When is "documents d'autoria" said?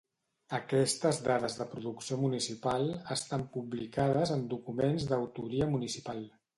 4.59-5.75